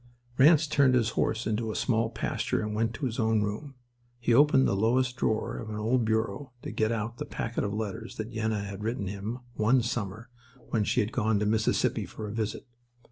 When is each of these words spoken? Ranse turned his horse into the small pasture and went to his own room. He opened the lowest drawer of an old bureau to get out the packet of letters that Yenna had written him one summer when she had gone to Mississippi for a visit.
Ranse 0.39 0.65
turned 0.67 0.95
his 0.95 1.09
horse 1.09 1.45
into 1.45 1.67
the 1.67 1.75
small 1.75 2.09
pasture 2.09 2.59
and 2.59 2.73
went 2.73 2.95
to 2.95 3.05
his 3.05 3.19
own 3.19 3.43
room. 3.43 3.75
He 4.17 4.33
opened 4.33 4.67
the 4.67 4.75
lowest 4.75 5.15
drawer 5.15 5.59
of 5.59 5.69
an 5.69 5.75
old 5.75 6.05
bureau 6.05 6.53
to 6.63 6.71
get 6.71 6.91
out 6.91 7.17
the 7.19 7.23
packet 7.25 7.63
of 7.63 7.71
letters 7.71 8.15
that 8.15 8.33
Yenna 8.33 8.63
had 8.65 8.83
written 8.83 9.05
him 9.05 9.41
one 9.53 9.83
summer 9.83 10.27
when 10.71 10.83
she 10.85 11.01
had 11.01 11.11
gone 11.11 11.37
to 11.39 11.45
Mississippi 11.45 12.07
for 12.07 12.27
a 12.27 12.31
visit. 12.33 12.65